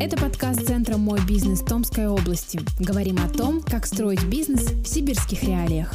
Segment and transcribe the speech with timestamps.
[0.00, 2.60] Это подкаст Центра «Мой бизнес» Томской области.
[2.78, 5.92] Говорим о том, как строить бизнес в сибирских реалиях.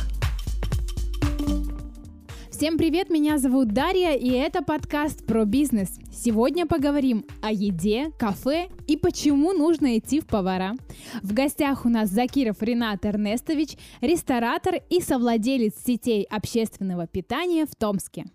[2.52, 6.00] Всем привет, меня зовут Дарья, и это подкаст про бизнес.
[6.12, 10.74] Сегодня поговорим о еде, кафе и почему нужно идти в повара.
[11.22, 18.26] В гостях у нас Закиров Ренат Эрнестович, ресторатор и совладелец сетей общественного питания в Томске.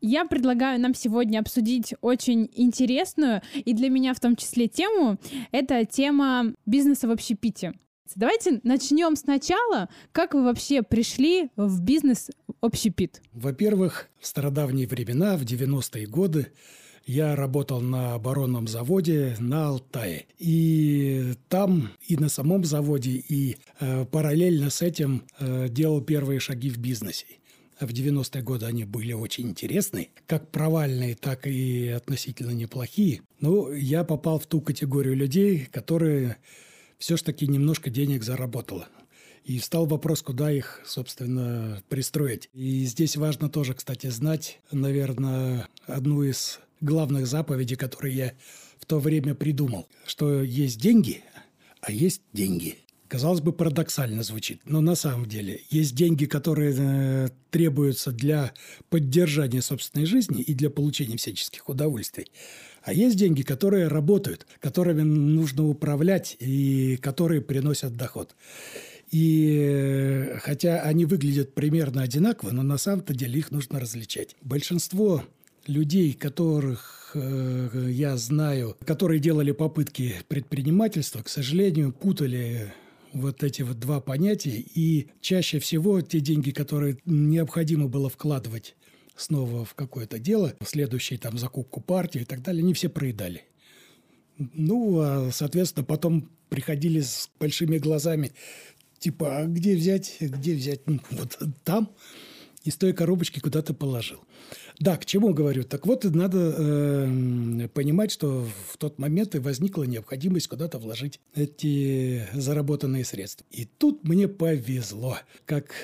[0.00, 5.18] Я предлагаю нам сегодня обсудить очень интересную и для меня в том числе тему.
[5.52, 7.74] Это тема бизнеса в общепите.
[8.16, 9.88] Давайте начнем сначала.
[10.12, 13.22] Как вы вообще пришли в бизнес общепит?
[13.32, 16.48] Во-первых, в стародавние времена, в 90-е годы,
[17.06, 20.26] я работал на оборонном заводе на Алтае.
[20.38, 26.68] И там, и на самом заводе, и э, параллельно с этим э, делал первые шаги
[26.68, 27.26] в бизнесе
[27.86, 33.22] в 90-е годы они были очень интересны, как провальные, так и относительно неплохие.
[33.40, 36.36] Но я попал в ту категорию людей, которые
[36.98, 38.88] все-таки немножко денег заработала.
[39.44, 42.50] И встал вопрос, куда их, собственно, пристроить.
[42.52, 48.32] И здесь важно тоже, кстати, знать, наверное, одну из главных заповедей, которые я
[48.78, 51.22] в то время придумал, что есть деньги,
[51.80, 52.76] а есть деньги.
[53.10, 58.52] Казалось бы, парадоксально звучит, но на самом деле есть деньги, которые э, требуются для
[58.88, 62.30] поддержания собственной жизни и для получения всяческих удовольствий.
[62.84, 68.36] А есть деньги, которые работают, которыми нужно управлять и которые приносят доход.
[69.10, 74.36] И э, хотя они выглядят примерно одинаково, но на самом-то деле их нужно различать.
[74.40, 75.24] Большинство
[75.66, 82.72] людей, которых э, я знаю, которые делали попытки предпринимательства, к сожалению, путали
[83.12, 88.76] вот эти вот два понятия, и чаще всего те деньги, которые необходимо было вкладывать
[89.16, 93.44] снова в какое-то дело, в следующий там закупку партии и так далее, они все проедали.
[94.38, 98.32] Ну, а, соответственно, потом приходили с большими глазами,
[98.98, 100.86] типа, а где взять, где взять?
[100.86, 101.94] Ну, вот там
[102.64, 104.20] из той коробочки куда-то положил.
[104.80, 105.62] Да, к чему говорю?
[105.64, 112.26] Так вот, надо э, понимать, что в тот момент и возникла необходимость куда-то вложить эти
[112.32, 113.46] заработанные средства.
[113.50, 115.74] И тут мне повезло, как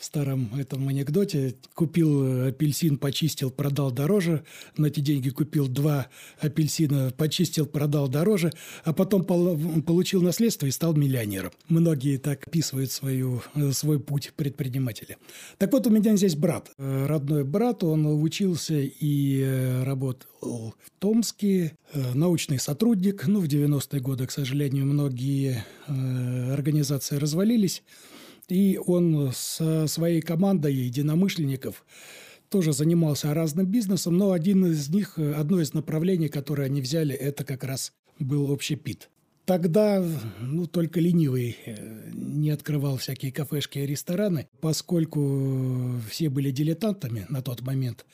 [0.00, 1.54] в старом этом анекдоте.
[1.74, 4.44] Купил апельсин, почистил, продал дороже,
[4.78, 6.06] на эти деньги купил два
[6.40, 8.50] апельсина, почистил, продал дороже,
[8.84, 11.52] а потом получил наследство и стал миллионером.
[11.68, 15.18] Многие так описывают свою, свой путь предпринимателя.
[15.58, 21.76] Так вот, у меня здесь брат, родной брат, он учился и э, работал в Томске,
[21.92, 27.82] э, научный сотрудник, ну, в 90-е годы, к сожалению, многие э, организации развалились,
[28.50, 31.84] и он со своей командой единомышленников
[32.48, 37.44] тоже занимался разным бизнесом, но один из них, одно из направлений, которое они взяли, это
[37.44, 39.08] как раз был общепит.
[39.44, 40.04] Тогда
[40.40, 47.42] ну, только ленивый э, не открывал всякие кафешки и рестораны, поскольку все были дилетантами на
[47.42, 48.04] тот момент,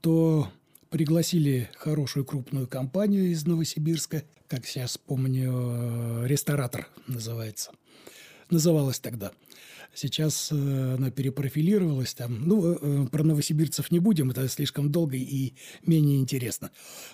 [0.00, 0.48] то
[0.90, 7.72] пригласили хорошую крупную компанию из Новосибирска, как сейчас помню, э, ресторатор называется.
[8.50, 9.32] Называлась тогда–
[9.94, 12.46] Сейчас э, она перепрофилировалась там.
[12.46, 15.54] Ну, э, э, про новосибирцев не будем, это слишком долго и
[15.84, 16.70] менее интересно.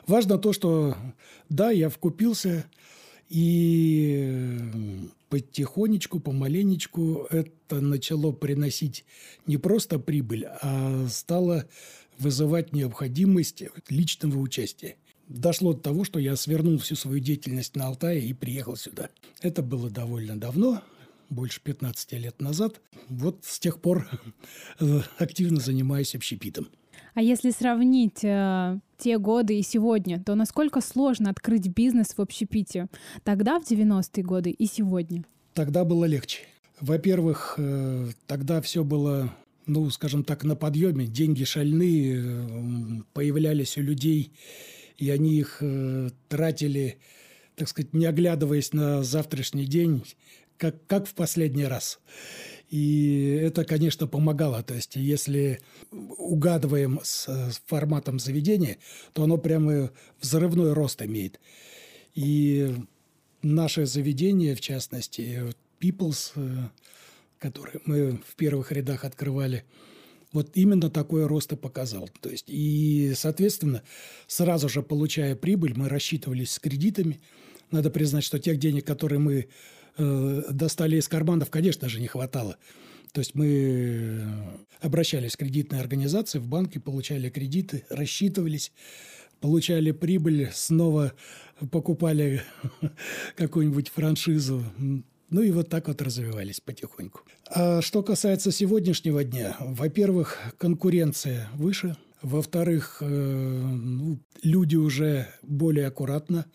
[0.06, 0.96] Важно то, что
[1.48, 2.66] да, я вкупился,
[3.30, 4.30] и
[5.30, 9.04] потихонечку, помаленечку это начало приносить
[9.46, 11.66] не просто прибыль, а стало
[12.18, 14.96] вызывать необходимость личного участия.
[15.26, 19.08] Дошло до того, что я свернул всю свою деятельность на Алтае и приехал сюда.
[19.40, 20.82] Это было довольно давно,
[21.34, 22.80] больше 15 лет назад.
[23.08, 24.08] Вот с тех пор
[25.18, 26.68] активно занимаюсь общепитом.
[27.14, 32.88] А если сравнить э, те годы и сегодня, то насколько сложно открыть бизнес в общепите?
[33.22, 35.24] Тогда, в 90-е годы и сегодня?
[35.52, 36.40] Тогда было легче.
[36.80, 39.32] Во-первых, э, тогда все было,
[39.66, 41.06] ну, скажем так, на подъеме.
[41.06, 44.32] Деньги шальные э, появлялись у людей,
[44.96, 46.98] и они их э, тратили,
[47.54, 50.02] так сказать, не оглядываясь на завтрашний день,
[50.58, 51.98] как, как в последний раз.
[52.70, 54.62] И это, конечно, помогало.
[54.62, 55.60] То есть, если
[55.92, 58.78] угадываем с, с форматом заведения,
[59.12, 59.90] то оно прямо
[60.20, 61.38] взрывной рост имеет.
[62.14, 62.74] И
[63.42, 66.68] наше заведение, в частности, People's, э,
[67.38, 69.64] который мы в первых рядах открывали,
[70.32, 72.08] вот именно такой рост и показал.
[72.20, 73.82] То есть, и, соответственно,
[74.26, 77.20] сразу же получая прибыль, мы рассчитывались с кредитами.
[77.70, 79.48] Надо признать, что тех денег, которые мы
[79.96, 82.56] Э, достали из карманов, конечно же, не хватало.
[83.12, 84.22] То есть мы э,
[84.80, 88.72] обращались в кредитные организации, в банки, получали кредиты, рассчитывались,
[89.40, 91.12] получали прибыль, снова
[91.70, 92.42] покупали
[93.36, 94.64] какую-нибудь франшизу.
[95.30, 97.20] Ну и вот так вот развивались потихоньку.
[97.48, 106.46] А что касается сегодняшнего дня, во-первых, конкуренция выше, во-вторых, э, ну, люди уже более аккуратно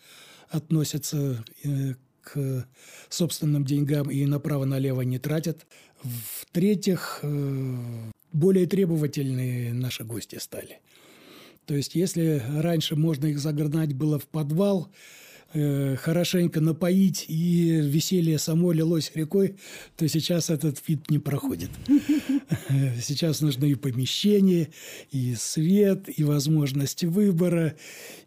[0.50, 2.66] относятся э, к
[3.08, 5.66] собственным деньгам и направо-налево не тратят.
[6.02, 7.76] В-третьих, э,
[8.32, 10.80] более требовательные наши гости стали.
[11.66, 14.90] То есть, если раньше можно их загнать было в подвал,
[15.52, 19.56] э, хорошенько напоить, и веселье само лилось рекой,
[19.96, 21.70] то сейчас этот вид не проходит.
[23.02, 24.68] Сейчас нужны и помещения,
[25.10, 27.74] и свет, и возможность выбора,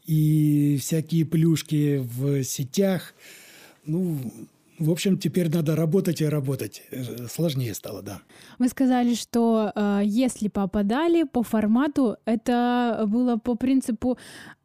[0.06, 3.14] и всякие плюшки в сетях.
[3.86, 4.20] Ну,
[4.80, 6.84] в общем, теперь надо работать и работать.
[6.92, 8.22] Э, сложнее стало, да.
[8.60, 14.18] Вы сказали, что э, если попадали по формату, это было по принципу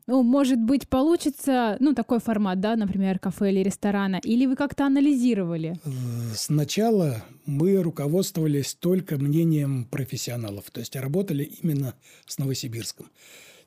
[0.09, 4.87] ну, может быть, получится, ну, такой формат, да, например, кафе или ресторана, или вы как-то
[4.87, 5.79] анализировали?
[5.85, 5.91] Э,
[6.35, 11.95] сначала мы руководствовались только мнением профессионалов, то есть работали именно
[12.27, 13.11] с Новосибирском.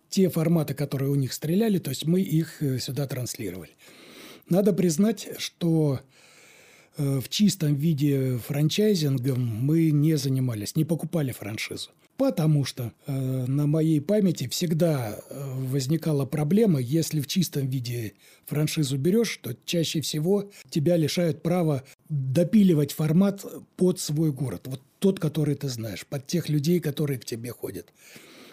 [0.10, 3.72] Те форматы, которые у них стреляли, то есть мы их э, сюда транслировали.
[4.52, 6.02] Надо признать, что
[6.98, 11.92] э, в чистом виде франчайзингом мы не занимались, не покупали франшизу.
[12.18, 18.12] Потому что э, на моей памяти всегда э, возникала проблема, если в чистом виде
[18.46, 23.46] франшизу берешь, то чаще всего тебя лишают права допиливать формат
[23.78, 24.64] под свой город.
[24.66, 27.94] Вот тот, который ты знаешь, под тех людей, которые к тебе ходят.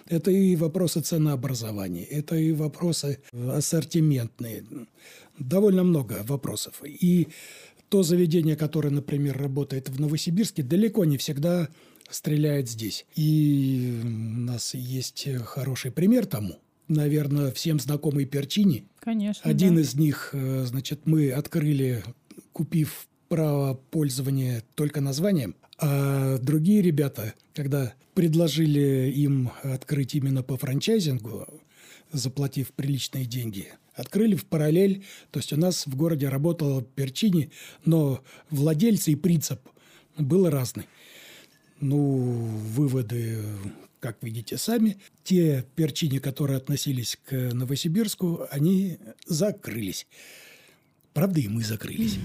[0.09, 4.65] Это и вопросы ценообразования, это и вопросы ассортиментные.
[5.39, 6.83] Довольно много вопросов.
[6.85, 7.29] И
[7.89, 11.69] то заведение, которое, например, работает в Новосибирске, далеко не всегда
[12.11, 13.07] стреляет здесь.
[13.15, 16.59] И у нас есть хороший пример тому.
[16.89, 18.87] Наверное, всем знакомый Перчини.
[19.01, 19.49] Конечно.
[19.49, 19.83] Один да.
[19.83, 22.03] из них, э, значит, мы открыли,
[22.53, 31.47] купив право пользования только названием, а другие ребята, когда предложили им открыть именно по франчайзингу,
[32.13, 35.05] заплатив приличные деньги, открыли в параллель.
[35.31, 37.51] То есть у нас в городе работал Перчини,
[37.85, 39.61] но владельцы и принцип
[40.17, 40.87] был разный.
[41.81, 41.99] Ну,
[42.75, 43.39] выводы,
[44.01, 50.09] как видите сами, те перчини, которые относились к Новосибирску, они закрылись.
[51.19, 52.17] Правда, и мы закрылись.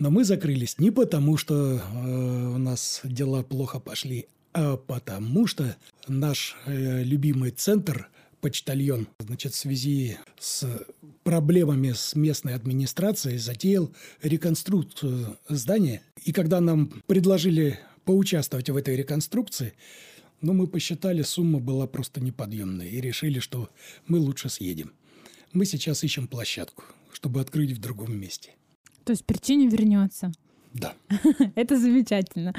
[0.00, 5.76] Но мы закрылись не потому, что э, у нас дела плохо пошли, а потому что
[6.08, 8.08] наш э, любимый центр
[8.40, 10.66] почтальон, значит, в связи с
[11.22, 13.92] проблемами с местной администрацией затеял
[14.22, 16.02] реконструкцию здания.
[16.24, 19.74] И когда нам предложили поучаствовать в этой реконструкции,
[20.40, 23.68] но мы посчитали, сумма была просто неподъемная и решили, что
[24.08, 24.90] мы лучше съедем.
[25.52, 26.82] Мы сейчас ищем площадку,
[27.16, 28.50] чтобы открыть в другом месте.
[29.04, 30.32] То есть причина вернется?
[30.74, 30.92] Да.
[31.54, 32.52] Это замечательно.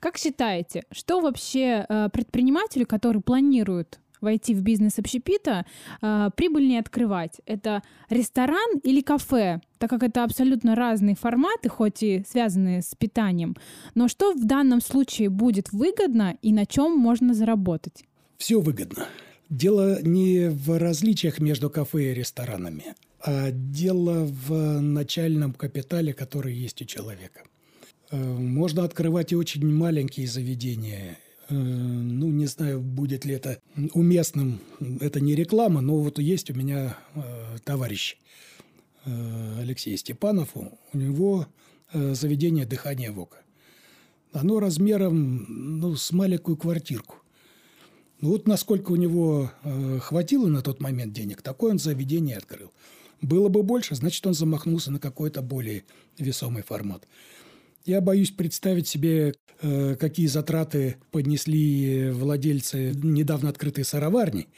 [0.00, 5.64] Как считаете, что вообще э, предприниматели, которые планируют войти в бизнес общепита,
[6.02, 7.40] э, прибыльнее открывать?
[7.46, 9.62] Это ресторан или кафе?
[9.78, 13.56] Так как это абсолютно разные форматы, хоть и связанные с питанием.
[13.94, 18.04] Но что в данном случае будет выгодно и на чем можно заработать?
[18.36, 19.06] Все выгодно.
[19.48, 22.94] Дело не в различиях между кафе и ресторанами,
[23.52, 27.42] дело в начальном капитале, который есть у человека.
[28.10, 31.18] Э, можно открывать и очень маленькие заведения,
[31.52, 33.60] Э, ну, не знаю, будет ли это
[33.92, 34.60] уместным,
[35.00, 38.16] это не реклама, но вот есть у меня э, товарищ
[39.04, 41.48] Алексей Степанов, у него
[41.92, 43.38] заведение «Дыхание Вока».
[44.32, 47.16] Оно размером ну, с маленькую квартирку.
[48.20, 49.50] Ну вот насколько у него
[50.00, 52.70] хватило на тот момент денег, такое он заведение открыл.
[53.22, 55.84] Было бы больше, значит, он замахнулся на какой-то более
[56.18, 57.06] весомый формат.
[57.84, 64.48] Я боюсь представить себе, э, какие затраты поднесли владельцы недавно открытой сыроварни.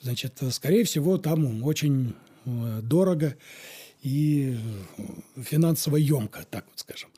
[0.00, 3.36] Значит, скорее всего, там очень э, дорого
[4.02, 4.56] и
[5.36, 7.10] финансово емко, так вот скажем.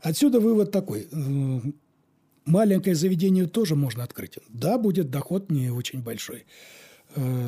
[0.00, 1.08] Отсюда вывод такой.
[1.10, 1.60] Э,
[2.44, 4.38] маленькое заведение тоже можно открыть.
[4.48, 6.46] Да, будет доход не очень большой.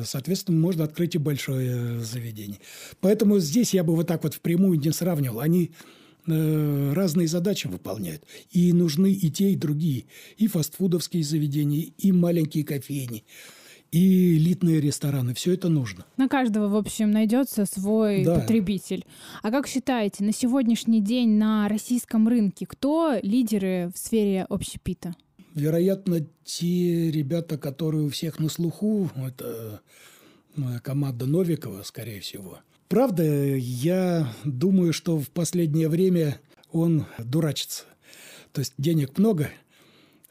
[0.03, 2.59] Соответственно, можно открыть и большое заведение.
[2.99, 5.39] Поэтому здесь я бы вот так вот впрямую не сравнивал.
[5.39, 5.71] Они
[6.25, 8.23] Э, разные задачи выполняют.
[8.51, 10.05] И нужны и те, и другие.
[10.37, 13.23] И фастфудовские заведения, и маленькие кофейни
[13.91, 15.35] и элитные рестораны.
[15.35, 16.03] Все это нужно.
[16.17, 18.39] На каждого, в общем, найдется свой да.
[18.39, 19.05] потребитель.
[19.43, 25.13] А как считаете, на сегодняшний день на российском рынке кто лидеры в сфере общепита?
[25.55, 29.81] Вероятно, те ребята, которые у всех на слуху, это
[30.81, 32.59] команда Новикова, скорее всего.
[32.89, 36.39] Правда, я думаю, что в последнее время
[36.71, 37.85] он дурачится.
[38.51, 39.49] То есть денег много,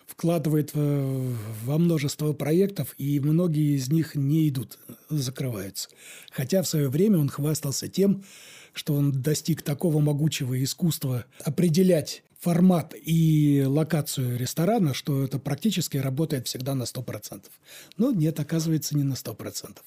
[0.06, 5.88] вкладывает во множество проектов, и многие из них не идут, закрываются.
[6.30, 8.22] Хотя в свое время он хвастался тем,
[8.72, 16.48] что он достиг такого могучего искусства определять формат и локацию ресторана, что это практически работает
[16.48, 17.44] всегда на 100%.
[17.98, 19.78] Но нет, оказывается, не на 100%.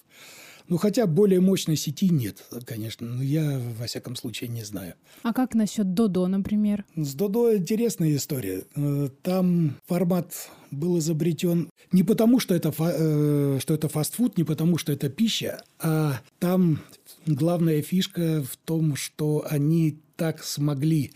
[0.68, 3.06] Ну, хотя более мощной сети нет, конечно.
[3.06, 4.96] Но я, во всяком случае, не знаю.
[5.22, 6.86] А как насчет Додо, например?
[6.96, 8.64] С Додо интересная история.
[8.76, 10.34] Э, там формат
[10.72, 15.62] был изобретен не потому, что это, э, что это фастфуд, не потому, что это пища,
[15.78, 16.80] а там
[17.28, 21.12] главная фишка в том, что они так смогли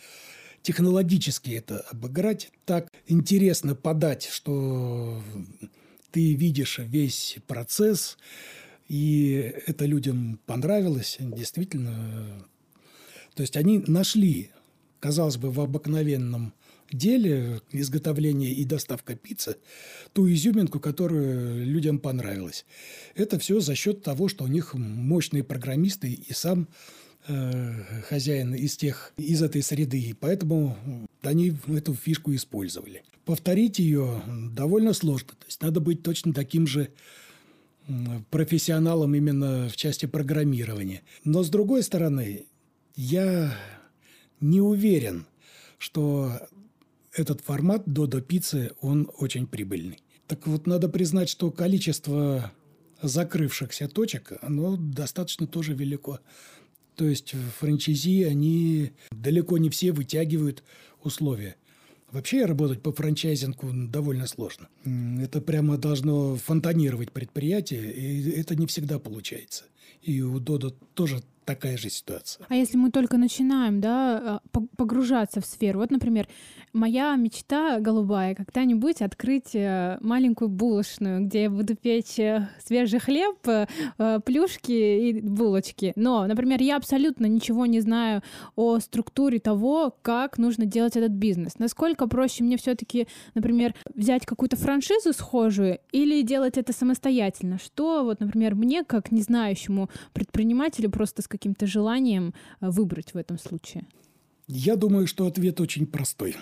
[0.62, 5.22] технологически это обыграть, так интересно подать, что
[6.12, 8.18] ты видишь весь процесс,
[8.88, 12.46] и это людям понравилось, действительно.
[13.36, 14.52] То есть они нашли,
[15.00, 16.54] казалось бы, в обыкновенном
[16.92, 19.58] деле изготовления и доставка пиццы
[20.14, 22.66] ту изюминку, которую людям понравилась.
[23.16, 26.68] Это все за счет того, что у них мощные программисты и сам
[28.08, 30.78] хозяин из тех из этой среды, поэтому
[31.22, 33.04] они эту фишку использовали.
[33.26, 36.90] Повторить ее довольно сложно, то есть надо быть точно таким же
[38.30, 41.02] профессионалом именно в части программирования.
[41.24, 42.46] Но с другой стороны,
[42.96, 43.56] я
[44.40, 45.26] не уверен,
[45.78, 46.32] что
[47.14, 50.00] этот формат Додо пиццы, он очень прибыльный.
[50.28, 52.52] Так вот, надо признать, что количество
[53.02, 56.20] закрывшихся точек, оно достаточно тоже велико.
[57.00, 60.66] То есть франчайзи, они далеко не все вытягивают
[61.02, 61.56] условия.
[62.12, 64.68] Вообще работать по франчайзингу довольно сложно.
[65.18, 69.64] Это прямо должно фонтанировать предприятие, и это не всегда получается.
[70.02, 72.46] И у Додо тоже такая же ситуация.
[72.48, 76.28] А если мы только начинаем, да, а, погружаться в сферу, вот, например,
[76.74, 83.38] моя мечта голубая когда-нибудь открыть э, маленькую булочную, где я буду печь э, свежий хлеб,
[83.48, 85.94] э, плюшки и булочки.
[85.96, 88.22] Но, например, я абсолютно ничего не знаю
[88.56, 91.58] о структуре того, как нужно делать этот бизнес.
[91.58, 97.58] Насколько проще мне все-таки, например, взять какую-то франшизу схожую или делать это самостоятельно?
[97.58, 103.40] Что, вот, например, мне, как не знающему предпринимателю, просто с каким-то желанием выбрать в этом
[103.40, 103.86] случае?
[104.48, 106.36] Я думаю, что ответ очень простой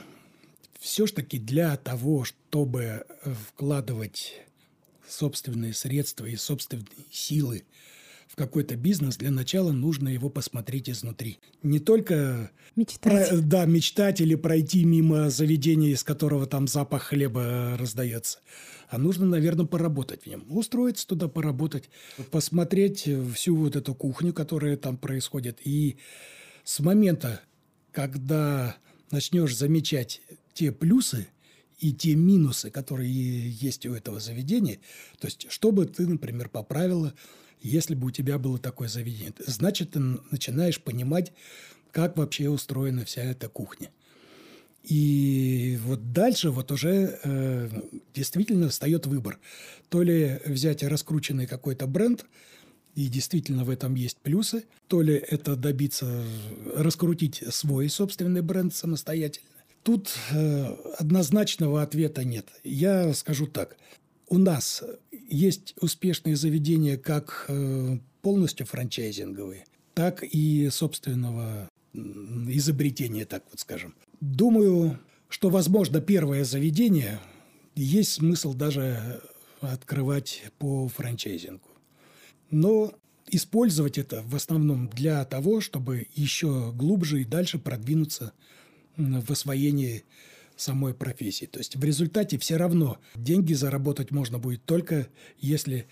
[0.79, 4.33] все-таки для того, чтобы э, вкладывать
[5.07, 7.63] собственные средства и собственные силы
[8.27, 11.39] в какой-то бизнес, для начала нужно его посмотреть изнутри.
[11.63, 17.77] Не только мечтать, про, да, мечтать или пройти мимо заведения, из которого там запах хлеба
[17.79, 18.39] раздается,
[18.89, 21.89] а нужно, наверное, поработать в нем, устроиться туда, поработать,
[22.31, 25.59] посмотреть всю вот эту кухню, которая там происходит.
[25.63, 25.97] И
[26.63, 27.41] с момента,
[27.91, 28.75] когда
[29.09, 30.21] начнешь замечать
[30.53, 31.27] те плюсы
[31.79, 34.79] и те минусы, которые есть у этого заведения,
[35.19, 37.13] то есть, что бы ты, например, поправила,
[37.61, 41.33] если бы у тебя было такое заведение, значит, ты начинаешь понимать,
[41.91, 43.89] как вообще устроена вся эта кухня.
[44.83, 47.69] И вот дальше вот уже э,
[48.13, 49.39] действительно встает выбор.
[49.89, 52.25] То ли взять раскрученный какой-то бренд,
[52.95, 56.23] и действительно в этом есть плюсы, то ли это добиться,
[56.73, 59.49] раскрутить свой собственный бренд самостоятельно,
[59.87, 60.65] Тут э,
[60.99, 62.45] однозначного ответа нет.
[62.65, 63.77] Я скажу так.
[64.27, 73.59] У нас есть успешные заведения как э, полностью франчайзинговые, так и собственного изобретения, так вот
[73.59, 73.95] скажем.
[74.19, 77.19] Думаю, что, возможно, первое заведение
[77.75, 79.21] есть смысл даже
[79.61, 81.67] открывать по франчайзингу.
[82.51, 82.93] Но
[83.29, 88.33] использовать это в основном для того, чтобы еще глубже и дальше продвинуться
[88.95, 90.03] в освоении
[90.57, 91.45] самой профессии.
[91.45, 95.07] То есть в результате все равно деньги заработать можно будет только
[95.39, 95.87] если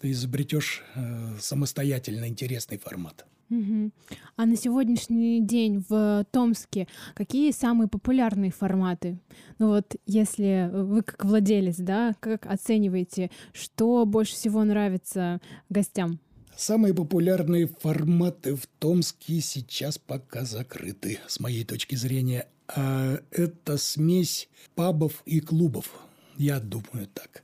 [0.00, 3.26] ты изобретешь э, самостоятельно интересный формат.
[3.50, 3.90] Угу.
[4.36, 9.18] А на сегодняшний день в Томске какие самые популярные форматы?
[9.58, 16.20] Ну вот, если вы как владелец, да, как оцениваете, что больше всего нравится гостям?
[16.56, 22.48] Самые популярные форматы в Томске сейчас пока закрыты, с моей точки зрения.
[22.68, 25.90] А это смесь пабов и клубов,
[26.36, 27.42] я думаю так.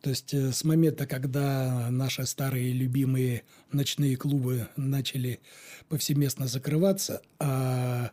[0.00, 5.40] То есть э, с момента, когда наши старые любимые ночные клубы начали
[5.88, 8.12] повсеместно закрываться, а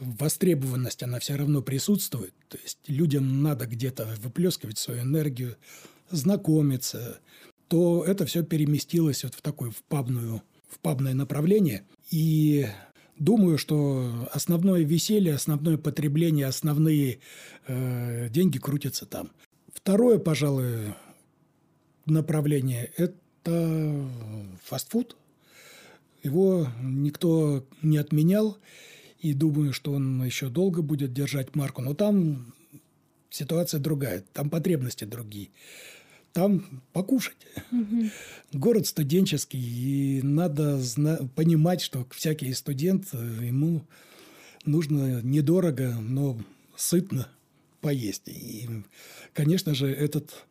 [0.00, 2.32] востребованность, она все равно присутствует.
[2.48, 5.56] То есть людям надо где-то выплескивать свою энергию,
[6.10, 7.20] знакомиться,
[7.68, 11.84] то это все переместилось вот в такое в пабную, в пабное направление.
[12.10, 12.66] И
[13.18, 17.18] думаю, что основное веселье, основное потребление, основные
[17.66, 19.30] э, деньги крутятся там.
[19.72, 20.94] Второе, пожалуй,
[22.06, 24.04] направление– это
[24.64, 25.16] фастфуд.
[26.22, 28.58] Его никто не отменял,
[29.20, 31.82] и думаю, что он еще долго будет держать марку.
[31.82, 32.52] Но там
[33.30, 35.50] ситуация другая, там потребности другие
[36.38, 37.36] там покушать.
[37.72, 38.10] Угу.
[38.52, 40.80] Город студенческий, и надо
[41.34, 43.82] понимать, что всякий студент, э, ему
[44.64, 46.38] нужно недорого, но
[46.76, 47.26] сытно
[47.80, 48.28] поесть.
[48.28, 48.68] И,
[49.32, 50.46] конечно же, этот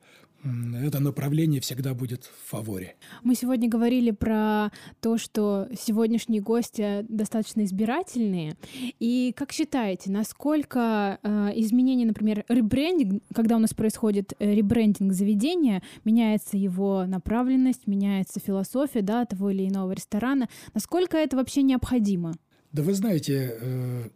[0.83, 2.95] это направление всегда будет в фаворе.
[3.23, 8.55] Мы сегодня говорили про то, что сегодняшние гости достаточно избирательные.
[8.99, 15.81] И как считаете, насколько э, изменение, например, ребрендинг, когда у нас происходит э, ребрендинг заведения,
[16.05, 22.33] меняется его направленность, меняется философия да, того или иного ресторана, насколько это вообще необходимо?
[22.71, 24.09] Да вы знаете, э,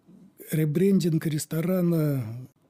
[0.51, 2.23] ребрендинг ресторана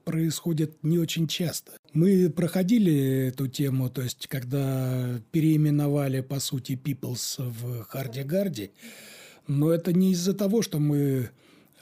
[0.04, 1.72] происходит не очень часто.
[1.92, 8.70] Мы проходили эту тему, то есть когда переименовали, по сути, Peoples в Харди-Гарди,
[9.46, 11.30] но это не из-за того, что мы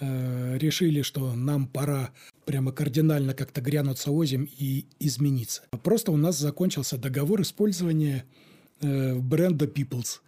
[0.01, 2.11] э, решили, что нам пора
[2.45, 5.63] прямо кардинально как-то грянуться озим и измениться.
[5.83, 8.25] Просто у нас закончился договор использования
[8.81, 10.21] э, бренда Peoples.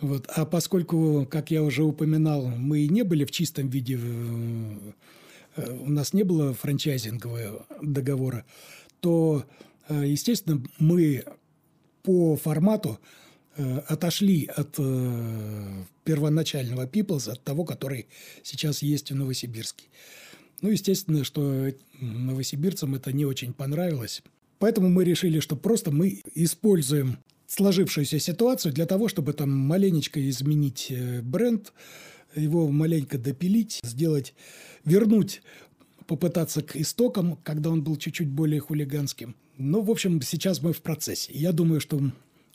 [0.00, 0.26] Вот.
[0.28, 4.92] А поскольку, как я уже упоминал, мы не были в чистом виде Э,
[5.56, 8.44] у нас не было франчайзингового договора,
[9.00, 9.44] то,
[9.88, 11.24] э, естественно, мы
[12.02, 12.98] по формату
[13.56, 14.76] э, отошли от
[16.04, 18.06] первоначального People's, от того, который
[18.42, 19.86] сейчас есть в Новосибирске.
[20.60, 24.22] Ну, естественно, что новосибирцам это не очень понравилось.
[24.58, 30.92] Поэтому мы решили, что просто мы используем сложившуюся ситуацию для того, чтобы там маленечко изменить
[31.22, 31.72] бренд,
[32.36, 34.34] его маленько допилить, сделать,
[34.84, 35.42] вернуть,
[36.06, 39.34] попытаться к истокам, когда он был чуть-чуть более хулиганским.
[39.58, 41.32] Ну, в общем, сейчас мы в процессе.
[41.32, 42.00] Я думаю, что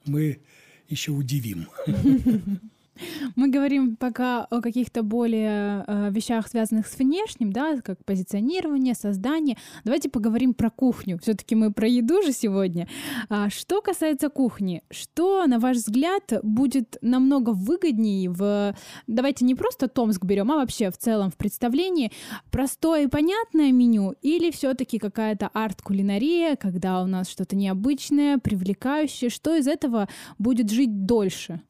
[0.05, 0.39] мы
[0.87, 1.67] еще удивим.
[3.35, 9.57] Мы говорим пока о каких-то более э, вещах, связанных с внешним, да, как позиционирование, создание.
[9.83, 11.19] Давайте поговорим про кухню.
[11.21, 12.87] Все-таки мы про еду же сегодня.
[13.29, 18.75] А, что касается кухни, что, на ваш взгляд, будет намного выгоднее в...
[19.07, 22.11] Давайте не просто Томск берем, а вообще в целом в представлении.
[22.51, 29.29] Простое и понятное меню или все-таки какая-то арт-кулинария, когда у нас что-то необычное, привлекающее?
[29.29, 31.61] Что из этого будет жить дольше?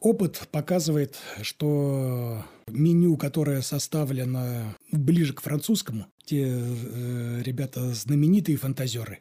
[0.00, 9.20] Опыт показывает, что меню, которое составлено ближе к французскому, те э, ребята знаменитые фантазеры,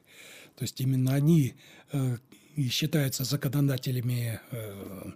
[0.56, 1.56] то есть именно они
[1.92, 2.18] э,
[2.70, 5.12] считаются законодателями э,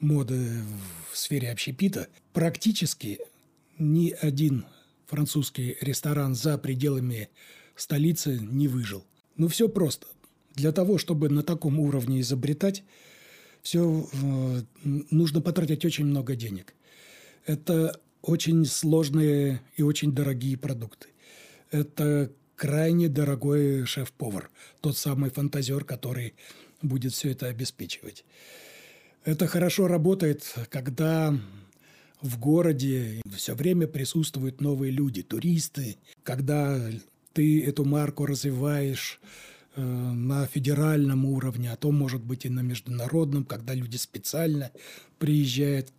[0.00, 0.62] моды
[1.10, 3.20] в сфере общепита, практически
[3.78, 4.66] ни один
[5.06, 7.30] французский ресторан за пределами
[7.74, 9.04] столицы не выжил.
[9.36, 10.06] Ну, все просто.
[10.54, 12.82] Для того, чтобы на таком уровне изобретать,
[13.66, 16.72] все э, нужно потратить очень много денег.
[17.46, 21.08] Это очень сложные и очень дорогие продукты.
[21.72, 24.50] Это крайне дорогой шеф-повар,
[24.80, 26.34] тот самый фантазер, который
[26.80, 28.24] будет все это обеспечивать.
[29.24, 31.36] Это хорошо работает, когда
[32.22, 36.80] в городе все время присутствуют новые люди, туристы, когда
[37.32, 39.20] ты эту марку развиваешь,
[39.80, 44.70] на федеральном уровне, а то, может быть, и на международном, когда люди специально
[45.18, 45.92] приезжают,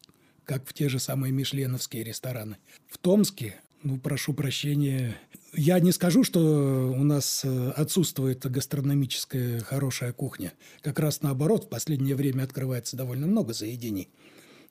[0.45, 2.57] как в те же самые мишленовские рестораны.
[2.87, 5.17] В Томске, ну, прошу прощения,
[5.53, 10.53] я не скажу, что у нас э, отсутствует гастрономическая хорошая кухня.
[10.81, 14.09] Как раз наоборот, в последнее время открывается довольно много заведений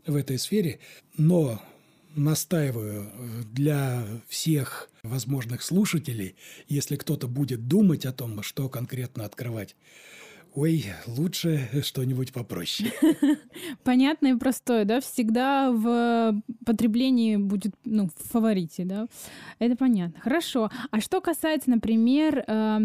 [0.06, 0.78] в этой сфере.
[1.16, 1.62] Но
[2.16, 6.34] настаиваю э, для всех возможных слушателей,
[6.66, 9.76] если кто-то будет думать о том, что конкретно открывать,
[10.56, 12.90] Ой, лучше что-нибудь попроще.
[13.84, 15.02] Понятно и простое, да?
[15.02, 19.06] Всегда в потреблении будет, ну, в фаворите, да?
[19.58, 20.18] Это понятно.
[20.18, 20.70] Хорошо.
[20.90, 22.80] А что касается, например, э,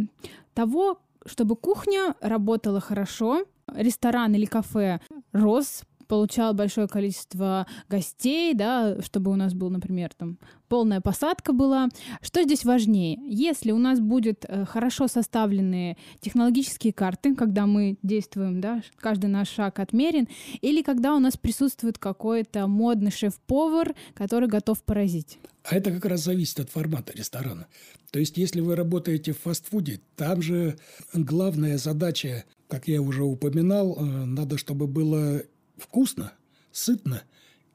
[0.54, 5.00] того, чтобы кухня работала хорошо, ресторан или кафе
[5.32, 11.88] рос, получал большое количество гостей, да, чтобы у нас был, например, там полная посадка была.
[12.21, 13.17] Что здесь важнее?
[13.26, 19.47] Если у нас будет э, хорошо составленные технологические карты, когда мы действуем, да, каждый наш
[19.47, 20.28] шаг отмерен,
[20.60, 25.39] или когда у нас присутствует какой-то модный шеф-повар, который готов поразить?
[25.63, 27.67] А это как раз зависит от формата ресторана.
[28.12, 30.78] То есть, если вы работаете в фастфуде, там же
[31.13, 35.43] главная задача как я уже упоминал, э, надо, чтобы было
[35.82, 36.34] вкусно,
[36.72, 37.24] сытно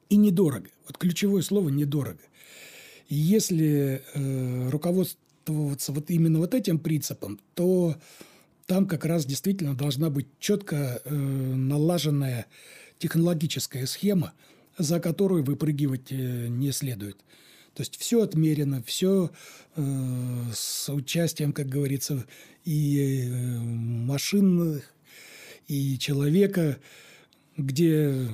[0.08, 0.70] и недорого.
[0.86, 2.20] Вот ключевое слово «недорого».
[3.08, 7.96] Если э, руководствоваться вот именно вот этим принципом, то
[8.66, 12.46] там как раз действительно должна быть четко э, налаженная
[12.98, 14.32] технологическая схема,
[14.76, 17.16] за которую выпрыгивать э, не следует.
[17.74, 19.30] То есть все отмерено, все
[19.76, 19.82] э,
[20.52, 22.24] с участием, как говорится,
[22.64, 24.82] и э, машин,
[25.68, 26.78] и человека,
[27.56, 28.28] где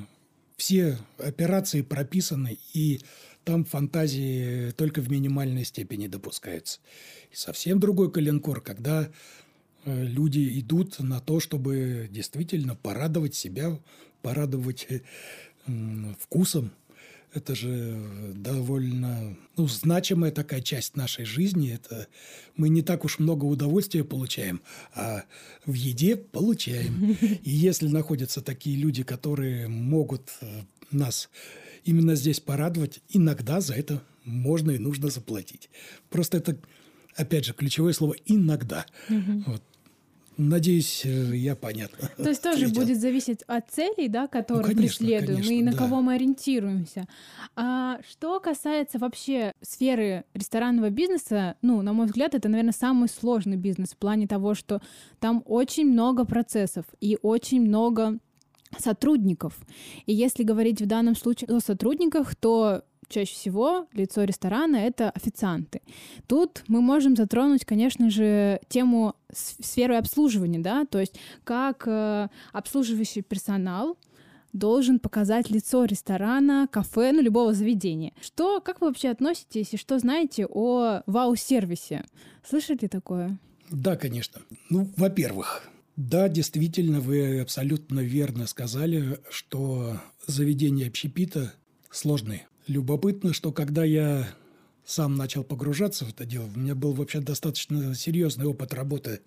[0.56, 3.00] все операции прописаны, и
[3.44, 6.80] там фантазии только в минимальной степени допускаются.
[7.32, 9.11] И совсем другой коленкор, когда
[9.85, 13.78] э, люди идут на то, чтобы действительно порадовать себя,
[14.22, 15.00] порадовать э,
[16.20, 16.72] вкусом,
[17.34, 17.98] это же
[18.34, 21.72] довольно ну, значимая такая часть нашей жизни.
[21.72, 22.08] Это
[22.56, 24.60] мы не так уж много удовольствия получаем,
[24.94, 25.24] а
[25.64, 27.16] в еде получаем.
[27.42, 31.30] И если находятся такие люди, которые могут э, нас
[31.84, 35.68] именно здесь порадовать, иногда за это можно и нужно заплатить.
[36.10, 36.56] Просто это,
[37.16, 38.86] опять же, ключевое слово «иногда».
[39.08, 39.44] Угу.
[39.46, 39.62] Вот.
[40.48, 42.11] Надеюсь, э, я понятно.
[42.16, 42.81] То есть тоже ответил.
[42.81, 45.78] будет зависеть от целей, да, которые ну, конечно, преследуем, конечно, и на да.
[45.78, 47.07] кого мы ориентируемся.
[47.57, 53.57] А что касается вообще сферы ресторанного бизнеса, ну, на мой взгляд, это, наверное, самый сложный
[53.57, 54.81] бизнес в плане того, что
[55.20, 58.18] там очень много процессов и очень много
[58.78, 59.59] сотрудников.
[60.07, 65.81] И если говорить в данном случае о сотрудниках, то чаще всего лицо ресторана— это официанты.
[66.27, 73.22] Тут мы можем затронуть, конечно же, тему сферы обслуживания, да, то есть как э, обслуживающий
[73.22, 73.96] персонал
[74.53, 78.12] должен показать лицо ресторана, кафе, ну, любого заведения.
[78.20, 82.05] Что, как вы вообще относитесь и что знаете о вау-сервисе?
[82.46, 83.38] Слышали такое?
[83.70, 84.42] Да, конечно.
[84.68, 91.55] Ну, во-первых, да, действительно, вы абсолютно верно сказали, что заведения общепита
[91.90, 92.46] сложные.
[92.66, 94.29] Любопытно, что когда я
[94.85, 99.20] сам начал погружаться в это дело, у меня был вообще достаточно серьезный опыт работы,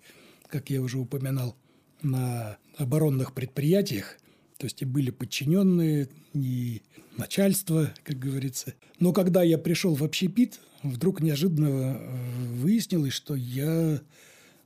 [0.48, 1.56] как я уже упоминал,
[2.02, 4.18] на оборонных предприятиях.
[4.58, 6.82] То есть и были подчиненные, и
[7.16, 8.74] начальство, как говорится.
[8.98, 14.00] Но когда я пришел в общепит, вдруг неожиданно э, выяснилось, что я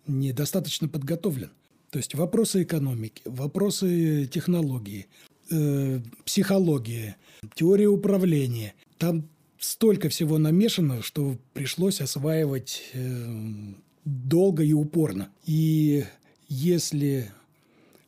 [0.06, 1.50] недостаточно подготовлен.
[1.90, 5.06] То есть вопросы экономики, вопросы технологии,
[5.50, 7.16] э, психологии,
[7.54, 8.74] теория управления.
[8.98, 13.74] Там столько всего намешано, что пришлось осваивать э,
[14.04, 15.30] долго и упорно.
[15.44, 16.04] И
[16.48, 17.30] если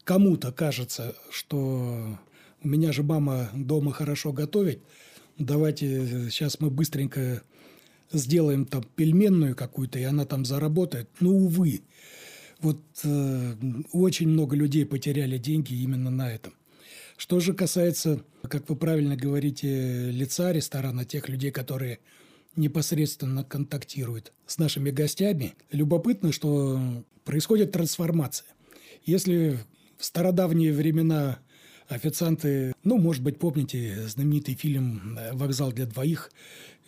[0.05, 2.19] кому-то кажется, что
[2.63, 4.83] у меня же мама дома хорошо готовит,
[5.39, 7.43] давайте сейчас мы быстренько
[8.13, 11.09] сделаем там пельменную какую-то, и она там заработает.
[11.21, 11.83] Ну, увы.
[12.61, 13.55] Вот э,
[13.93, 16.55] очень много людей потеряли деньги именно на этом.
[17.23, 22.01] Что же касается, как вы правильно говорите, лица ресторана, тех людей, которые
[22.57, 26.81] непосредственно контактируют с нашими гостями, любопытно, что
[27.23, 28.49] происходит трансформация.
[29.05, 29.61] Если
[29.99, 31.39] в стародавние времена
[31.87, 36.33] официанты, ну, может быть, помните знаменитый фильм «Вокзал для двоих»,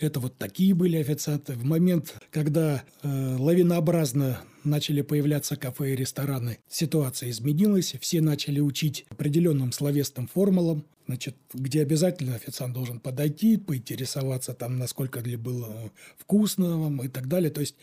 [0.01, 1.53] это вот такие были официанты.
[1.53, 9.07] В момент, когда э, лавинообразно начали появляться кафе и рестораны, ситуация изменилась, все начали учить
[9.11, 16.79] определенным словесным формулам, значит, где обязательно официант должен подойти, поинтересоваться там, насколько ли было вкусно
[16.79, 17.51] вам и так далее.
[17.51, 17.77] То есть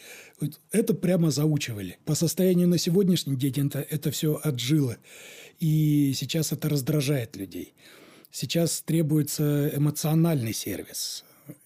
[0.72, 1.98] это прямо заучивали.
[2.06, 4.98] По состоянию на сегодняшний день это, это все отжило.
[5.60, 7.74] И сейчас это раздражает людей.
[8.32, 11.24] Сейчас требуется эмоциональный сервис,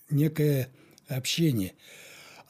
[0.10, 0.70] некое
[1.08, 1.74] общение–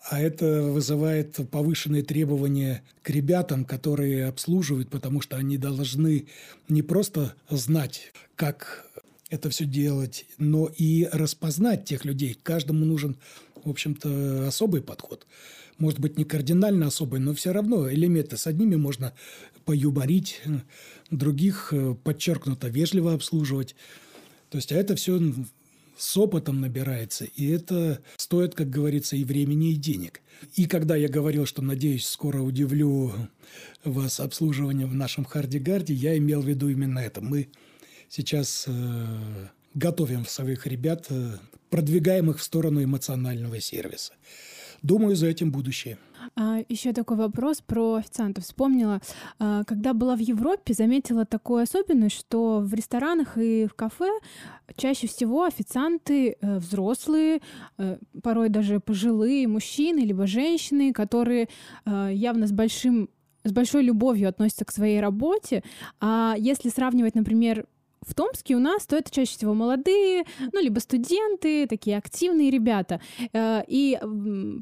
[0.08, 6.28] а это вызывает повышенные требования к ребятам, которые обслуживают, потому что они должны
[6.70, 8.86] не просто знать, как
[9.30, 12.38] это все делать, но и распознать тех людей.
[12.44, 13.18] Каждому нужен,
[13.64, 15.26] в общем-то, особый подход.
[15.80, 19.14] Может быть, не кардинально особый, но все равно элементы с одними можно
[19.66, 20.42] поюборить,
[21.10, 23.76] других подчеркнуто вежливо обслуживать.
[24.52, 25.20] То есть, а это все
[25.98, 30.22] с опытом набирается, и это стоит, как говорится, и времени, и денег.
[30.56, 33.14] И когда я говорил, что, надеюсь, скоро удивлю
[33.84, 37.22] вас обслуживанием в нашем Хардигарде, я имел в виду именно это.
[37.22, 37.48] Мы
[38.10, 39.06] сейчас э,
[39.74, 41.38] готовим своих ребят, э,
[41.70, 44.14] продвигаем их в сторону эмоционального сервиса.
[44.82, 45.98] Думаю, за этим будущее.
[46.36, 48.44] А, еще такой вопрос про официантов.
[48.44, 49.02] Вспомнила,
[49.40, 54.10] а, когда была в Европе, заметила такую особенность, что в ресторанах и в кафе
[54.76, 57.42] чаще всего официанты э, взрослые,
[57.78, 61.50] э, порой даже пожилые мужчины либо женщины, которые
[61.86, 63.10] э, явно с большим
[63.44, 65.64] с большой любовью относятся к своей работе.
[66.02, 67.68] А если сравнивать, например,
[68.06, 73.02] в Томске у нас, то это чаще всего молодые, ну, либо студенты, такие активные ребята.
[73.34, 74.00] Э, и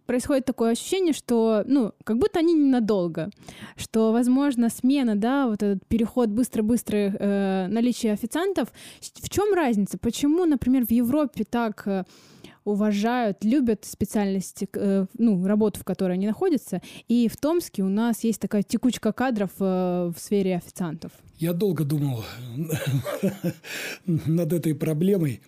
[0.06, 3.30] происходит такое ощущение, что, ну, как будто они ненадолго,
[3.76, 8.70] что, возможно, смена, да, вот этот переход быстро-быстро э, наличие официантов.
[9.00, 9.98] В чем разница?
[9.98, 12.04] Почему, например, в Европе так э,
[12.66, 16.82] уважают, любят специальности, э, ну, работу, в которой они находятся.
[17.08, 21.12] И в Томске у нас есть такая текучка кадров э, в сфере официантов.
[21.40, 22.24] Я долго думал
[24.06, 25.42] над этой проблемой,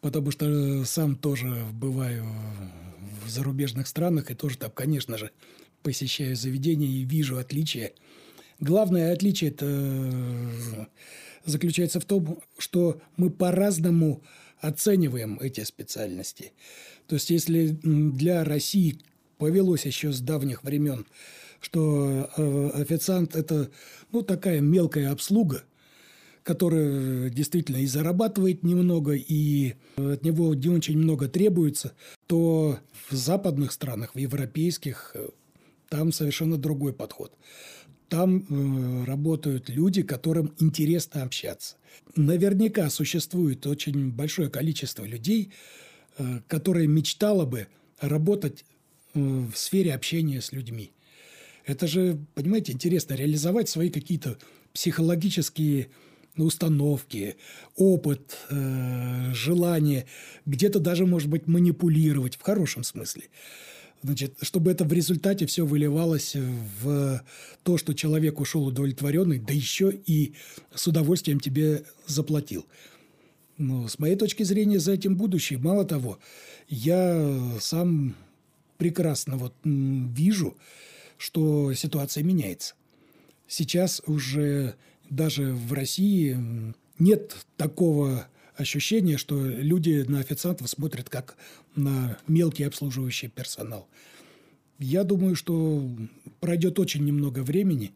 [0.00, 2.24] потому что сам тоже бываю
[3.24, 5.30] в зарубежных странах и тоже там, конечно же,
[5.82, 7.92] посещаю заведения и вижу отличия.
[8.60, 9.66] Главное отличие это
[11.44, 14.22] заключается в том, что мы по-разному
[14.62, 16.52] оцениваем эти специальности.
[17.08, 18.98] То есть, если для России
[19.36, 21.04] повелось еще с давних времен,
[21.60, 23.70] что э, официант– это
[24.12, 25.64] ну, такая мелкая обслуга,
[26.44, 31.92] которая действительно и зарабатывает немного, и от него не очень много требуется,
[32.26, 35.28] то в западных странах, в европейских, э,
[35.88, 37.32] там совершенно другой подход.
[38.12, 41.76] Там э, работают люди, которым интересно общаться.
[42.14, 45.50] Наверняка существует очень большое количество людей,
[46.18, 47.68] э, которые мечтало бы
[48.02, 48.66] работать
[49.14, 50.92] э, в сфере общения с людьми.
[51.64, 54.36] Это же, понимаете, интересно реализовать свои какие-то
[54.74, 55.88] психологические
[56.36, 57.36] установки,
[57.76, 60.04] опыт, э, желание,
[60.44, 63.22] где-то даже, может быть, манипулировать в хорошем смысле.
[64.02, 66.34] Значит, чтобы это в результате все выливалось
[66.82, 67.22] в
[67.62, 70.34] то, что человек ушел удовлетворенный, да еще и
[70.74, 72.66] с удовольствием тебе заплатил.
[73.58, 75.60] Ну, с моей точки зрения, за этим будущее.
[75.60, 76.18] Мало того,
[76.68, 78.16] я сам
[78.76, 80.56] прекрасно вот вижу,
[81.16, 82.74] что ситуация меняется.
[83.46, 84.74] Сейчас уже
[85.10, 86.36] даже в России
[86.98, 91.36] нет такого ощущение, что люди на официантов смотрят как
[91.74, 93.88] на мелкий обслуживающий персонал.
[94.78, 95.88] Я думаю, что
[96.40, 97.92] пройдет очень немного времени,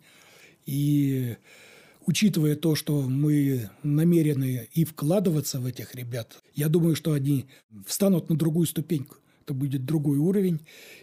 [0.66, 1.36] и
[2.06, 7.46] учитывая то, что мы намерены и вкладываться в этих ребят, я думаю, что они
[7.86, 9.16] встанут на другую ступеньку.
[9.42, 10.60] Это будет другой уровень,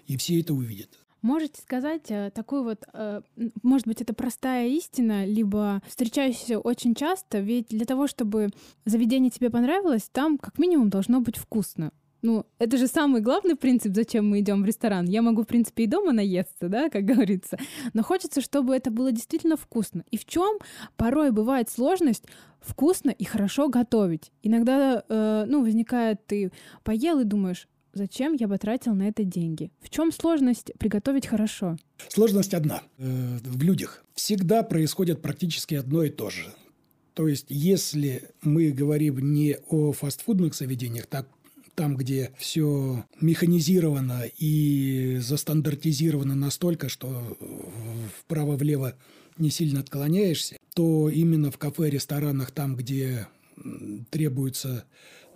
[0.08, 1.03] и все это увидят.
[1.24, 3.22] Можете сказать э, такую вот, э,
[3.64, 8.50] может быть, это простая истина, либо встречающаяся очень часто, ведь для того, чтобы
[8.84, 11.94] заведение тебе понравилось, там как минимум должно быть вкусно.
[12.24, 15.06] Ну, это же самый главный принцип, зачем мы идем в ресторан.
[15.06, 17.58] Я могу, в принципе, и дома наесться, да, как говорится.
[17.94, 20.04] Но хочется, чтобы это было действительно вкусно.
[20.12, 20.58] И в чем
[20.98, 22.26] порой бывает сложность
[22.60, 24.32] вкусно и хорошо готовить.
[24.42, 26.52] Иногда, э, ну, возникает, ты
[26.84, 29.72] поел и думаешь, Зачем я потратил на это деньги?
[29.80, 31.78] В чем сложность приготовить хорошо?
[32.08, 32.82] Сложность одна.
[32.98, 34.04] Э, в людях.
[34.16, 36.46] Всегда происходит практически одно и то же.
[37.14, 41.28] То есть, если мы говорим не о фастфудных заведениях, так
[41.76, 47.38] там, где все механизировано и застандартизировано настолько, что
[48.20, 48.96] вправо-влево
[49.38, 53.28] не сильно отклоняешься, то именно в кафе, ресторанах, там, где
[54.10, 54.86] требуется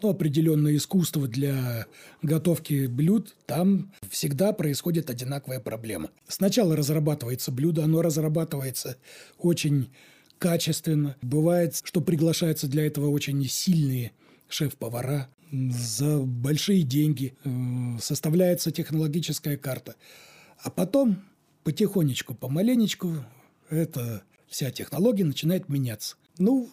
[0.03, 1.85] ну, определенное искусство для
[2.21, 6.09] готовки блюд, там всегда происходит одинаковая проблема.
[6.27, 8.97] Сначала разрабатывается блюдо, оно разрабатывается
[9.37, 9.89] очень
[10.39, 11.15] качественно.
[11.21, 14.11] Бывает, что приглашаются для этого очень сильные
[14.47, 17.35] шеф-повара за большие деньги.
[17.43, 17.49] Э,
[17.99, 19.95] составляется технологическая карта.
[20.59, 21.23] А потом
[21.63, 23.25] потихонечку, помаленечку,
[23.69, 26.15] эта вся технология начинает меняться.
[26.37, 26.69] Ну,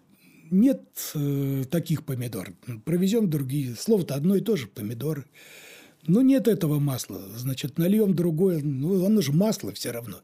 [0.55, 0.83] нет
[1.15, 2.53] э, таких помидор.
[2.85, 3.75] Провезем другие.
[3.75, 5.25] Слово-то одно и то же– помидоры.
[6.07, 7.21] Ну, нет этого масла.
[7.37, 8.61] Значит, нальем другое.
[8.63, 10.21] Ну, оно же масло все равно.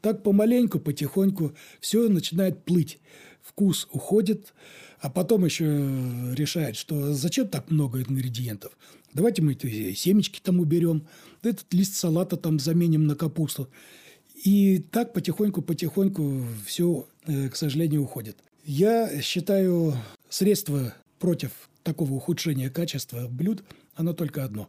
[0.00, 2.98] Так помаленьку, потихоньку все начинает плыть.
[3.42, 4.52] Вкус уходит,
[5.00, 5.64] а потом еще
[6.34, 8.76] решает, что зачем так много ингредиентов?
[9.14, 11.06] Давайте мы эти семечки там уберем,
[11.42, 13.68] этот лист салата там заменим на капусту.
[14.44, 18.36] И так потихоньку-потихоньку все, э, к сожалению, уходит.
[18.64, 19.94] Я считаю,
[20.28, 21.50] средство против
[21.82, 24.68] такого ухудшения качества блюд, оно только одно.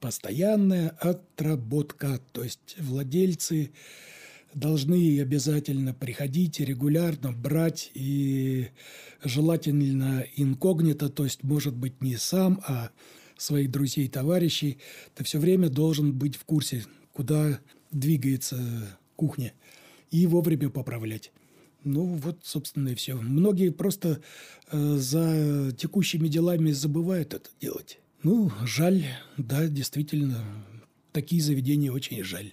[0.00, 2.20] Постоянная отработка.
[2.32, 3.72] То есть владельцы
[4.52, 8.68] должны обязательно приходить регулярно, брать и
[9.22, 12.90] желательно инкогнито, то есть, может быть, не сам, а
[13.36, 14.78] своих друзей, товарищей.
[15.14, 17.58] Ты все время должен быть в курсе, куда
[17.90, 19.54] двигается кухня,
[20.10, 21.32] и вовремя поправлять.
[21.84, 23.14] Ну, вот, собственно, и все.
[23.14, 24.20] Многие просто
[24.70, 27.98] э, за текущими делами забывают это делать.
[28.22, 29.04] Ну, жаль,
[29.36, 30.42] да, действительно,
[31.12, 32.52] такие заведения очень жаль.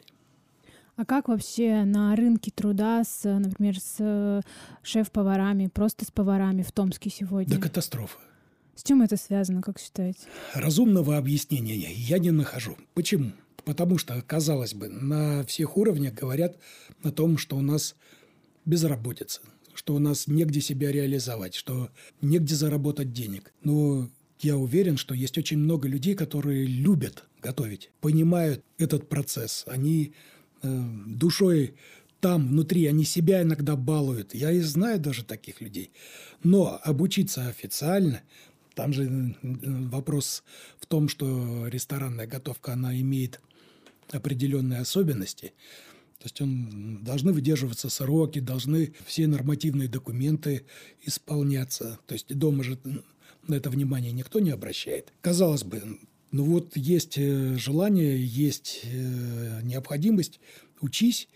[0.97, 4.43] А как вообще на рынке труда, с, например, с
[4.83, 7.55] шеф-поварами, просто с поварами в Томске сегодня?
[7.55, 8.19] Да катастрофа.
[8.75, 10.19] С чем это связано, как считаете?
[10.53, 12.77] Разумного объяснения я не нахожу.
[12.93, 13.31] Почему?
[13.63, 16.57] Потому что, казалось бы, на всех уровнях говорят
[17.03, 17.95] о том, что у нас
[18.65, 19.41] безработица,
[19.73, 21.89] что у нас негде себя реализовать, что
[22.21, 23.53] негде заработать денег.
[23.63, 29.63] Но я уверен, что есть очень много людей, которые любят готовить, понимают этот процесс.
[29.67, 30.13] Они
[30.61, 31.75] э, душой
[32.19, 34.33] там, внутри, они себя иногда балуют.
[34.35, 35.91] Я и знаю даже таких людей.
[36.43, 38.21] Но обучиться официально,
[38.75, 40.43] там же вопрос
[40.79, 43.41] в том, что ресторанная готовка, она имеет
[44.11, 45.53] определенные особенности.
[46.21, 50.67] То есть он, должны выдерживаться сроки, должны все нормативные документы
[51.01, 51.97] исполняться.
[52.05, 52.77] То есть дома же
[53.47, 55.11] на это внимание никто не обращает.
[55.21, 55.81] Казалось бы,
[56.31, 60.39] ну вот есть э, желание, есть э, необходимость,
[60.79, 61.27] учись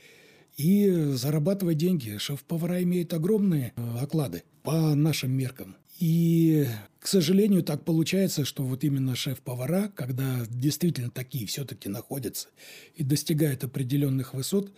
[0.56, 2.18] и зарабатывай деньги.
[2.18, 5.78] Шеф-повара имеют огромные э, оклады по нашим меркам.
[5.98, 6.68] И,
[7.00, 12.50] к сожалению, так получается, что вот именно шеф-повара, когда действительно такие все-таки находятся
[12.96, 14.72] и достигают определенных высот,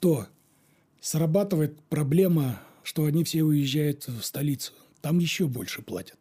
[0.00, 0.26] то
[1.00, 4.72] срабатывает проблема, что они все уезжают в столицу.
[5.02, 6.18] Там еще больше платят.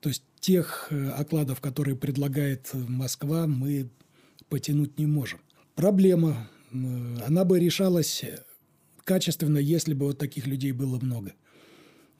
[0.00, 3.88] То есть тех э, окладов, которые предлагает Москва, мы
[4.48, 5.40] потянуть не можем.
[5.76, 8.24] Проблема, она бы решалась
[9.04, 11.34] качественно, если бы вот таких людей было много–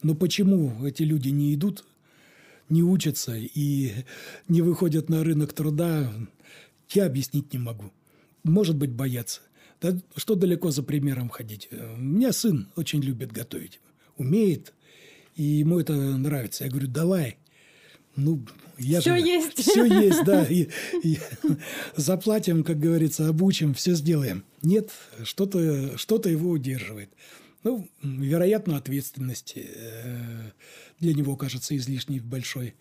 [0.03, 1.85] но почему эти люди не идут,
[2.69, 3.93] не учатся и
[4.49, 6.13] не выходят на рынок труда,
[6.91, 7.93] я объяснить не могу.
[8.45, 9.41] Может быть, боятся.
[9.81, 11.69] Да что далеко за примером ходить?
[11.71, 13.81] У меня сын очень любит готовить.
[14.17, 14.75] Умеет,
[15.37, 16.65] и ему это нравится.
[16.65, 17.39] Я говорю, давай.
[18.17, 18.45] Ну,
[18.79, 19.59] я все же, есть.
[19.59, 20.45] Все есть, да.
[20.51, 20.69] И,
[21.05, 21.19] и
[21.97, 24.45] заплатим, как говорится, обучим, все сделаем.
[24.63, 24.91] Нет,
[25.23, 27.11] что-то что его удерживает.
[27.65, 30.51] Ну, вероятно, ответственность э,
[31.01, 32.75] для него кажется излишней большой.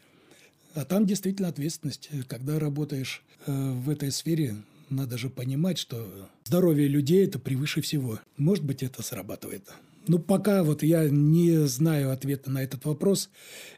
[0.75, 2.09] А там действительно ответственность.
[2.27, 4.55] Когда работаешь э, в этой сфере,
[4.89, 8.19] надо же понимать, что здоровье людей– это превыше всего.
[8.37, 9.67] Может быть, это срабатывает.
[10.07, 13.29] Ну, пока вот я не знаю ответа на этот вопрос.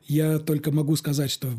[0.06, 1.50] Я только могу сказать, что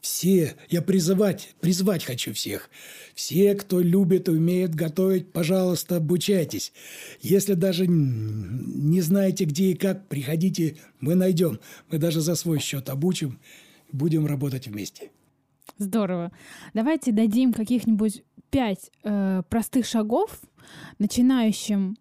[0.00, 2.70] все, я призывать, призвать хочу всех.
[3.14, 6.72] Все, кто любит и умеет готовить, пожалуйста, обучайтесь.
[7.20, 11.60] Если даже не знаете, где и как, приходите, мы найдем.
[11.90, 13.38] Мы даже за свой счет обучим,
[13.92, 15.10] будем работать вместе.
[15.78, 16.32] Здорово.
[16.72, 20.40] Давайте дадим каких-нибудь пять э, простых шагов
[20.98, 21.96] начинающим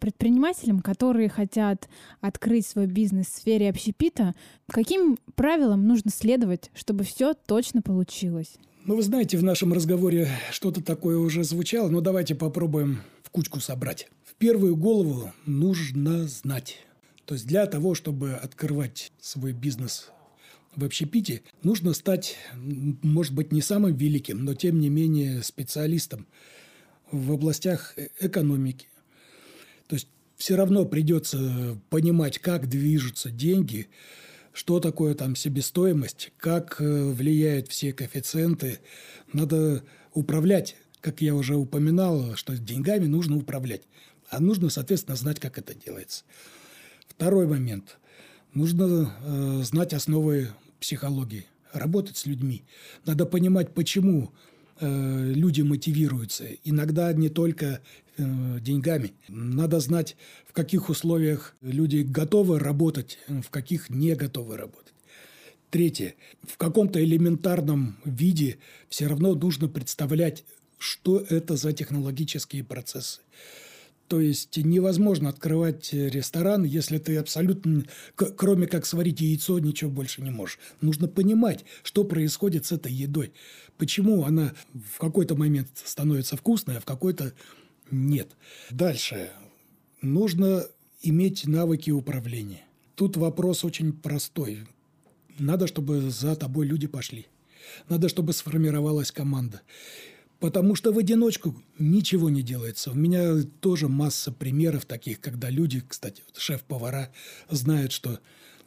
[0.00, 1.88] предпринимателям, которые хотят
[2.20, 4.34] открыть свой бизнес в сфере общепита,
[4.68, 8.56] каким правилам нужно следовать, чтобы все точно получилось?
[8.84, 13.58] Ну, вы знаете, в нашем разговоре что-то такое уже звучало, но давайте попробуем в кучку
[13.58, 14.08] собрать.
[14.24, 16.78] В первую голову нужно знать.
[17.24, 20.12] То есть для того, чтобы открывать свой бизнес
[20.76, 26.26] в общепите, нужно стать, может быть, не самым великим, но тем не менее специалистом
[27.10, 28.86] в областях э, экономики,
[29.88, 33.88] то есть все равно придется понимать, как движутся деньги,
[34.52, 38.80] что такое там себестоимость, как э, влияют все коэффициенты.
[39.32, 43.82] Надо управлять, как я уже упоминал, что деньгами нужно управлять.
[44.28, 46.24] А нужно, соответственно, знать, как это делается.
[47.08, 47.98] Второй момент.
[48.54, 50.48] Нужно э, знать основы
[50.80, 52.64] психологии, работать с людьми.
[53.04, 54.32] Надо понимать, почему
[54.78, 56.44] Э, люди мотивируются.
[56.64, 57.80] Иногда не только
[58.18, 59.12] деньгами.
[59.28, 64.94] Надо знать, в каких условиях люди готовы работать, в каких не готовы работать.
[65.70, 66.14] Третье.
[66.42, 70.44] В каком-то элементарном виде все равно нужно представлять,
[70.78, 73.20] что это за технологические процессы.
[74.08, 80.30] То есть невозможно открывать ресторан, если ты абсолютно, кроме как сварить яйцо, ничего больше не
[80.30, 80.60] можешь.
[80.80, 83.32] Нужно понимать, что происходит с этой едой.
[83.78, 87.32] Почему она в какой-то момент становится вкусной, а в какой-то
[87.90, 88.28] нет.
[88.70, 89.30] Дальше.
[90.02, 90.66] Нужно
[91.02, 92.64] иметь навыки управления.
[92.94, 94.66] Тут вопрос очень простой.
[95.38, 97.26] Надо, чтобы за тобой люди пошли.
[97.88, 99.62] Надо, чтобы сформировалась команда.
[100.38, 102.90] Потому что в одиночку ничего не делается.
[102.90, 107.10] У меня тоже масса примеров таких, когда люди, кстати, шеф-повара,
[107.50, 108.18] знают, что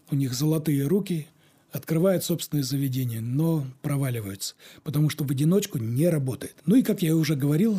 [0.10, 1.28] у них золотые руки,
[1.72, 6.56] открывают собственное заведение, но проваливаются, потому что в одиночку не работает.
[6.66, 7.78] Ну и, как я уже говорил,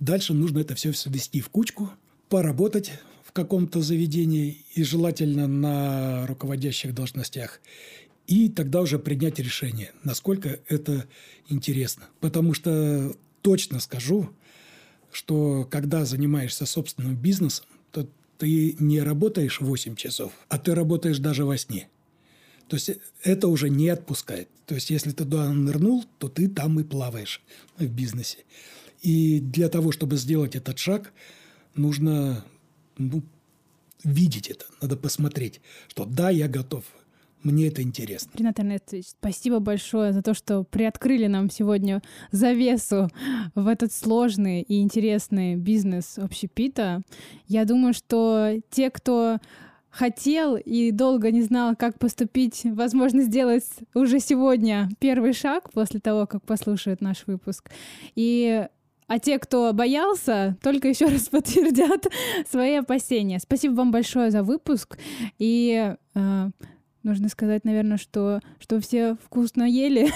[0.00, 1.90] дальше нужно это все свести в кучку,
[2.28, 2.92] поработать
[3.24, 7.60] в каком-то заведении и желательно на руководящих должностях
[8.30, 11.06] и тогда уже принять решение, насколько это
[11.48, 12.04] интересно.
[12.20, 14.30] Потому что точно скажу,
[15.10, 21.44] что когда занимаешься собственным бизнесом, то ты не работаешь 8 часов, а ты работаешь даже
[21.44, 21.88] во сне.
[22.68, 22.92] То есть
[23.24, 24.48] это уже не отпускает.
[24.64, 27.42] То есть если ты туда нырнул, то ты там и плаваешь
[27.78, 28.38] в бизнесе.
[29.00, 31.12] И для того, чтобы сделать этот шаг,
[31.74, 32.44] нужно
[32.98, 33.22] ну,
[34.04, 36.84] видеть это, надо посмотреть, что да, я готов,
[37.42, 38.30] мне это интересно.
[38.34, 43.08] Ренат Эрнестович, спасибо большое за то, что приоткрыли нам сегодня завесу
[43.54, 47.02] в этот сложный и интересный бизнес общепита.
[47.46, 49.38] Я думаю, что те, кто
[49.88, 56.26] хотел и долго не знал, как поступить, возможно, сделать уже сегодня первый шаг после того,
[56.26, 57.70] как послушают наш выпуск.
[58.14, 58.66] И
[59.10, 62.06] а те, кто боялся, только еще раз подтвердят
[62.48, 63.40] свои опасения.
[63.40, 64.98] Спасибо вам большое за выпуск.
[65.40, 66.50] И э,
[67.02, 70.12] нужно сказать, наверное, что, что все вкусно ели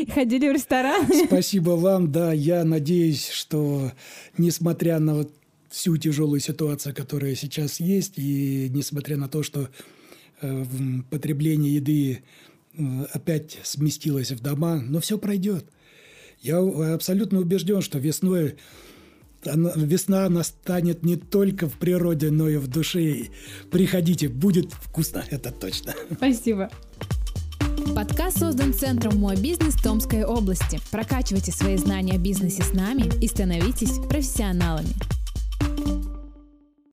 [0.00, 1.06] и ходили в ресторан.
[1.26, 2.10] Спасибо вам.
[2.12, 3.92] Да, я надеюсь, что
[4.38, 5.30] несмотря на вот
[5.68, 9.68] всю тяжелую ситуацию, которая сейчас есть, и несмотря на то, что
[10.40, 10.64] э,
[11.10, 12.22] потребление еды
[12.72, 15.66] э, опять сместилось в дома, но все пройдет.
[16.44, 16.58] Я
[16.94, 18.56] абсолютно убежден, что весной
[19.46, 23.28] она, весна настанет не только в природе, но и в душе.
[23.70, 25.94] Приходите, будет вкусно, это точно.
[26.14, 26.68] Спасибо.
[27.96, 30.78] Подкаст создан Центром «Мой бизнес» Томской области.
[30.90, 34.90] Прокачивайте свои знания о бизнесе с нами и становитесь профессионалами.